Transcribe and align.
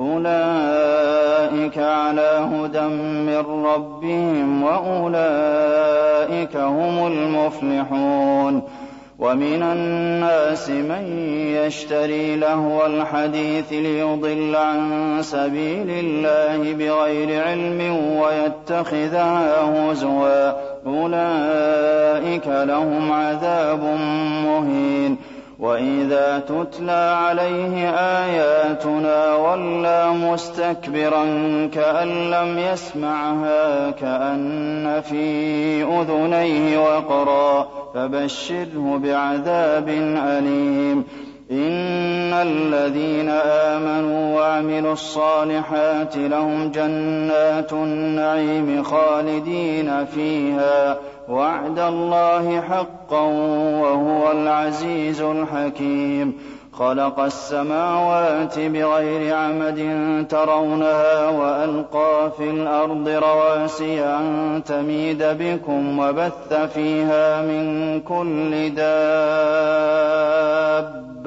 أولئك 0.00 1.78
على 1.78 2.48
هدى 2.52 2.80
من 2.80 3.64
ربهم 3.64 4.62
وأولئك 4.62 6.56
هم 6.56 7.06
المفلحون. 7.06 8.62
ومن 9.18 9.62
الناس 9.62 10.70
من 10.70 11.04
يشتري 11.56 12.36
لهو 12.36 12.86
الحديث 12.86 13.72
ليضل 13.72 14.56
عن 14.56 15.16
سبيل 15.20 15.90
الله 15.90 16.72
بغير 16.72 17.44
علم 17.44 17.96
ويتخذها 18.20 19.62
هزوا. 19.62 20.52
أولئك 20.86 22.46
لهم 22.46 23.12
عذاب 23.12 23.82
مهين. 24.44 25.35
وإذا 25.58 26.38
تتلى 26.38 27.16
عليه 27.26 27.90
آياتنا 27.90 29.34
ولى 29.34 30.10
مستكبرا 30.10 31.24
كأن 31.66 32.30
لم 32.30 32.58
يسمعها 32.58 33.90
كأن 33.90 35.00
في 35.00 35.82
أذنيه 35.84 36.78
وقرا 36.78 37.68
فبشره 37.94 39.00
بعذاب 39.04 39.88
أليم 40.38 41.04
إن 41.50 42.32
الذين 42.32 43.28
آمنوا 43.28 44.40
وعملوا 44.40 44.92
الصالحات 44.92 46.16
لهم 46.16 46.70
جنات 46.70 47.72
النعيم 47.72 48.82
خالدين 48.82 50.04
فيها. 50.04 50.96
وعد 51.28 51.78
الله 51.78 52.60
حقا 52.60 53.20
وهو 53.80 54.32
العزيز 54.32 55.20
الحكيم. 55.20 56.32
خلق 56.72 57.20
السماوات 57.20 58.58
بغير 58.58 59.34
عمد 59.34 59.80
ترونها 60.28 61.28
وألقى 61.28 62.30
في 62.38 62.50
الأرض 62.50 63.08
رواسي 63.08 64.04
أن 64.04 64.62
تميد 64.66 65.22
بكم 65.22 65.98
وبث 65.98 66.54
فيها 66.74 67.42
من 67.42 68.00
كل 68.00 68.74
دابه 68.74 69.96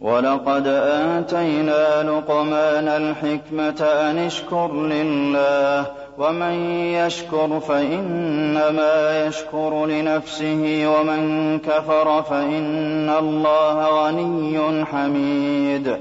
ولقد 0.00 0.66
آتينا 0.66 2.02
لقمان 2.02 2.88
الحكمة 2.88 3.80
أن 3.80 4.18
اشكر 4.18 4.72
لله 4.72 5.86
ومن 6.18 6.54
يشكر 6.74 7.60
فإنما 7.60 9.26
يشكر 9.26 9.86
لنفسه 9.86 10.84
ومن 10.86 11.58
كفر 11.58 12.22
فإن 12.22 13.10
الله 13.18 14.06
غني 14.06 14.84
حميد. 14.84 15.96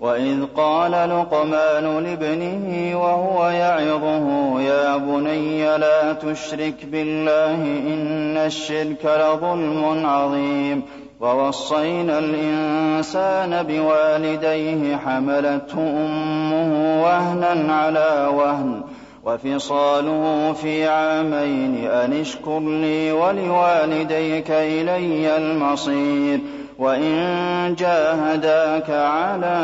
وإذ 0.00 0.44
قال 0.56 0.92
لقمان 0.92 2.04
لابنه 2.04 2.98
وهو 3.02 3.48
يعظه 3.48 4.60
يا 4.60 4.96
بني 4.96 5.78
لا 5.78 6.12
تشرك 6.12 6.86
بالله 6.92 7.54
إن 7.54 8.36
الشرك 8.36 9.04
لظلم 9.04 10.06
عظيم. 10.06 10.82
ووصينا 11.22 12.18
الإنسان 12.18 13.62
بوالديه 13.62 14.96
حملته 14.96 15.78
أمه 15.78 17.02
وهنا 17.02 17.74
على 17.74 18.30
وهن 18.34 18.82
وفصاله 19.24 20.52
في 20.52 20.88
عامين 20.88 21.86
أن 21.86 22.12
اشكر 22.12 22.60
لي 22.60 23.12
ولوالديك 23.12 24.50
إلي 24.50 25.36
المصير 25.36 26.40
وإن 26.82 27.74
جاهداك 27.78 28.90
على 28.90 29.56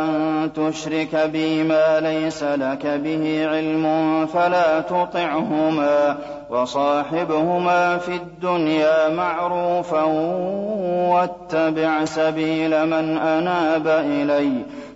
أن 0.00 0.50
تشرك 0.52 1.16
بي 1.32 1.62
ما 1.62 2.00
ليس 2.00 2.42
لك 2.42 2.86
به 2.86 3.48
علم 3.50 3.86
فلا 4.26 4.80
تطعهما 4.80 6.16
وصاحبهما 6.50 7.98
في 7.98 8.14
الدنيا 8.14 9.08
معروفا 9.08 10.02
واتبع 11.12 12.04
سبيل 12.04 12.86
من 12.86 13.18
أناب 13.18 13.88
إليّ 13.88 14.50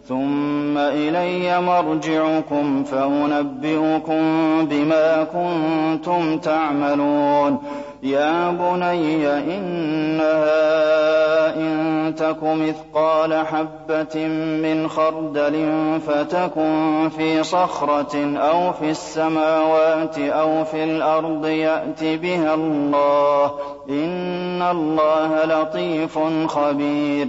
ثم 0.09 0.79
إلي 0.79 1.61
مرجعكم 1.61 2.85
فأنبئكم 2.85 4.23
بما 4.67 5.25
كنتم 5.25 6.39
تعملون. 6.39 7.59
يا 8.03 8.51
بني 8.51 9.29
إنها 9.57 10.49
إن 11.57 12.15
تك 12.17 12.43
مثقال 12.43 13.47
حبة 13.47 14.27
من 14.63 14.89
خردل 14.89 15.67
فتكن 16.07 17.09
في 17.17 17.43
صخرة 17.43 18.37
أو 18.37 18.73
في 18.73 18.91
السماوات 18.91 20.19
أو 20.19 20.65
في 20.65 20.85
الأرض 20.85 21.47
يأت 21.47 22.05
بها 22.05 22.55
الله. 22.55 23.53
إن 23.91 24.63
الله 24.63 25.45
لطيف 25.45 26.19
خبير. 26.47 27.29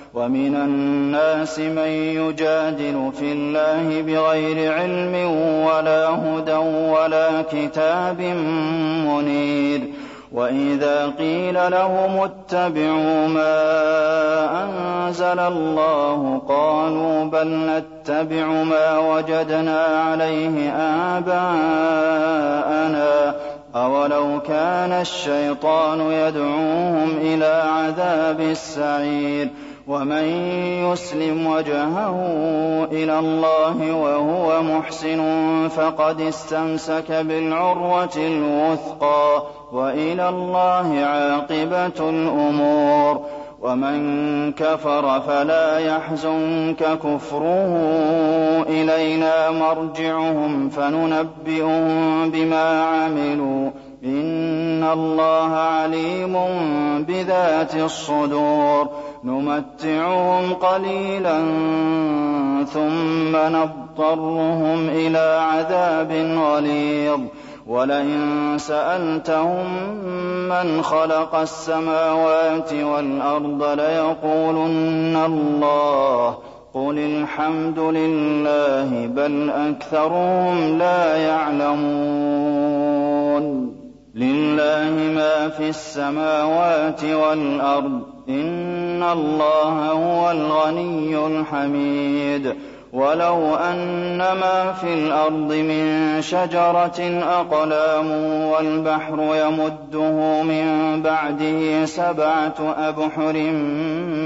ومن 0.13 0.55
الناس 0.55 1.59
من 1.59 1.87
يجادل 1.87 3.11
في 3.19 3.31
الله 3.31 4.01
بغير 4.01 4.73
علم 4.73 5.15
ولا 5.65 6.09
هدى 6.09 6.55
ولا 6.91 7.41
كتاب 7.41 8.21
منير. 9.07 9.81
وإذا 10.31 11.13
قيل 11.19 11.53
لهم 11.53 12.19
اتبعوا 12.19 13.27
ما 13.27 13.53
أنزل 14.63 15.39
الله 15.39 16.41
قالوا 16.47 17.23
بل 17.23 17.47
نتبع 17.47 18.45
ما 18.45 18.97
وجدنا 18.97 19.85
عليه 19.85 20.69
آباءنا. 21.17 22.01
أَوَلَوْ 23.75 24.39
كَانَ 24.47 24.91
الشَّيْطَانُ 24.91 26.11
يَدْعُوهُمْ 26.11 27.17
إِلَىٰ 27.21 27.63
عَذَابِ 27.65 28.39
السَّعِيرِ. 28.39 29.70
وَمَن 29.91 30.23
يُسْلِمْ 30.91 31.47
وَجْهَهُ 31.47 32.15
إِلَى 32.91 33.19
اللَّهِ 33.19 33.95
وَهُوَ 33.95 34.63
مُحْسِنٌ 34.63 35.19
فَقَدِ 35.67 36.21
اسْتَمْسَكَ 36.21 37.11
بِالْعُرْوَةِ 37.11 38.15
الْوُثْقَىٰ 38.17 39.39
ۗ 39.39 39.73
وَإِلَى 39.75 40.29
اللَّهِ 40.29 40.99
عَاقِبَةُ 41.05 42.09
الْأُمُورِ 42.09 43.21
وَمَن 43.61 44.51
كَفَرَ 44.51 45.19
فَلَا 45.27 45.79
يَحْزُنكَ 45.79 46.83
كُفْرُهُ 47.03 47.71
ۚ 48.63 48.67
إِلَيْنَا 48.69 49.51
مَرْجِعُهُمْ 49.51 50.69
فَنُنَبِّئُهُم 50.69 52.29
بِمَا 52.31 52.83
عَمِلُوا 52.83 53.69
ۚ 53.69 53.73
إِنَّ 54.03 54.83
اللَّهَ 54.83 55.51
عَلِيمٌ 55.57 56.33
بِذَاتِ 57.07 57.75
الصُّدُورِ 57.75 58.87
نُمَتِّعُهُمْ 59.23 60.53
قَلِيلًا 60.53 61.39
ثُمَّ 62.73 63.35
نَضْطَرُّهُمْ 63.35 64.89
إِلَىٰ 64.89 65.39
عَذَابٍ 65.51 66.11
غَلِيظٍ. 66.37 67.19
وَلَئِن 67.67 68.53
سَأَلْتَهُم 68.57 69.65
مَّنْ 70.49 70.81
خَلَقَ 70.81 71.35
السَّمَاوَاتِ 71.35 72.73
وَالْأَرْضَ 72.73 73.63
لَيَقُولُنَّ 73.63 75.15
اللَّهُ 75.25 76.31
ۚ. 76.31 76.35
قُلِ 76.73 76.97
الْحَمْدُ 76.97 77.79
لِلَّهِ 77.79 79.07
ۚ 79.07 79.09
بَلْ 79.09 79.49
أَكْثَرُهُمْ 79.49 80.77
لَا 80.77 81.17
يَعْلَمُونَ. 81.17 81.91
لِلَّهِ 84.15 85.13
مَا 85.15 85.47
فِي 85.47 85.69
السَّمَاوَاتِ 85.69 87.03
وَالْأَرْضِ 87.03 88.01
ۚ 88.01 88.29
إِنَّ 88.29 88.90
اللَّهَ 89.03 89.91
هُوَ 89.91 90.31
الْغَنِيُّ 90.31 91.17
الْحَمِيدُ 91.27 92.55
وَلَوْ 92.93 93.55
أَنَّ 93.55 94.17
مَا 94.17 94.71
فِي 94.81 94.93
الْأَرْضِ 94.93 95.53
مِن 95.53 96.17
شَجَرَةٍ 96.21 96.99
أَقْلَامٌ 97.23 98.11
وَالْبَحْرُ 98.51 99.17
يَمُدُّهُ 99.35 100.43
مِن 100.43 101.01
بَعْدِهِ 101.01 101.85
سَبْعَةُ 101.85 102.59
أَبْحُرٍ 102.77 103.33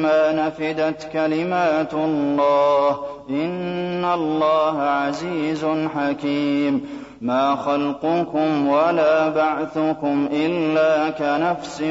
مَّا 0.02 0.32
نَفِدَتْ 0.48 1.10
كَلِمَاتُ 1.14 1.94
اللَّهِ 1.94 2.92
ۗ 2.92 2.98
إِنَّ 3.30 4.06
اللَّهَ 4.06 4.82
عَزِيزٌ 4.82 5.66
حَكِيمٌ 5.96 6.82
مَا 7.22 7.56
خَلْقُكُمْ 7.56 8.68
وَلَا 8.68 9.30
بَعْثُكُمْ 9.30 10.30
إِلَّا 10.32 11.10
كَنَفْسٍ 11.10 11.82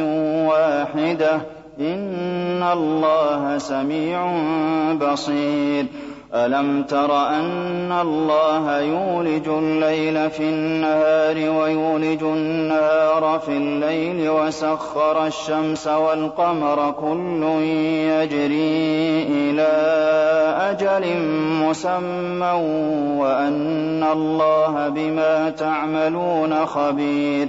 وَاحِدَةٍ 0.49 1.37
ۗ 1.39 1.41
إِنَّ 1.81 2.63
اللَّهَ 2.63 3.59
سَمِيعٌ 3.59 4.33
بَصِيرٌ 4.95 5.87
أَلَمْ 6.35 6.83
تَرَ 6.83 7.17
أَنَّ 7.17 7.93
اللَّهَ 8.03 8.81
يُولِجُ 8.81 9.49
اللَّيْلَ 9.49 10.31
فِي 10.31 10.43
النَّهَارِ 10.43 11.37
وَيُولِجُ 11.51 12.23
النَّهَارَ 12.23 13.39
فِي 13.39 13.53
اللَّيْلِ 13.57 14.31
وَسَخَّرَ 14.31 15.27
الشَّمْسَ 15.27 15.87
وَالْقَمَرَ 15.87 16.95
كُلٌّ 17.01 17.43
يَجْرِي 18.11 19.27
إِلَىٰ 19.31 19.75
أَجَلٍ 20.71 21.05
مُّسَمًّى 21.63 22.53
وَأَنَّ 23.19 24.05
اللَّهَ 24.13 24.89
بِمَا 24.89 25.51
تَعْمَلُونَ 25.51 26.67
خَبِيرٌ 26.67 27.49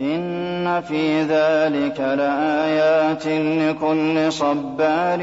إِنَّ 0.00 0.80
فِي 0.88 1.22
ذَٰلِكَ 1.22 2.00
لَآيَاتٍ 2.00 3.26
لِّكُلِّ 3.26 4.32
صَبَّارٍ 4.32 5.20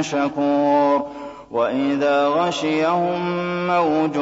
شَكُورٍ. 0.00 1.02
وَإِذَا 1.50 2.26
غَشِيَهُم 2.26 3.20
مَّوْجٌ 3.66 4.12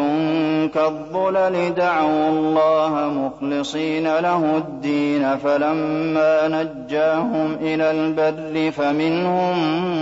كَالظُّلَلِ 0.75 1.75
دَعَوُا 1.75 2.29
اللَّهَ 2.29 2.91
مُخْلِصِينَ 2.95 4.05
لَهُ 4.19 4.57
الدِّينَ 4.57 5.37
فَلَمَّا 5.37 6.49
نَجَّاهُمْ 6.49 7.57
إِلَى 7.63 7.91
الْبَرِّ 7.91 8.71
فَمِنْهُم 8.71 9.55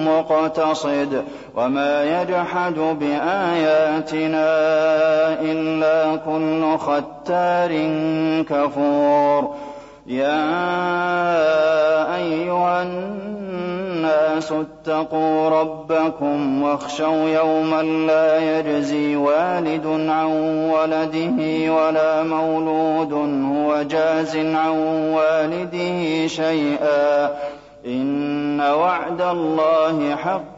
مُّقْتَصِدٌ 0.08 1.22
ۚ. 1.22 1.25
وَمَا 1.58 2.22
يَجْحَدُ 2.22 2.75
بِآيَاتِنَا 3.00 4.48
إِلَّا 5.40 6.16
كُلُّ 6.16 6.78
خَتَّارٍ 6.78 7.70
كَفُورٍ. 8.48 9.73
يَا 10.06 10.36
أَيُّهَا 12.16 12.82
النَّاسُ 12.82 14.52
اتَّقُوا 14.52 15.48
رَبَّكُمْ 15.48 16.62
وَاخْشَوْا 16.62 17.28
يَوْمًا 17.28 17.82
لَّا 17.82 18.58
يَجْزِي 18.58 19.16
وَالِدٌ 19.16 19.86
عَن 19.86 20.26
وَلَدِهِ 20.70 21.70
وَلَا 21.72 22.22
مَوْلُودٌ 22.22 23.12
هُوَ 23.12 23.82
جَازٍ 23.82 24.36
عَن 24.36 24.78
وَالِدِهِ 25.14 26.26
شَيْئًا 26.26 27.26
ۚ 27.28 27.30
إِنَّ 27.86 28.60
وَعْدَ 28.60 29.20
اللَّهِ 29.20 30.16
حَقٌّ 30.16 30.53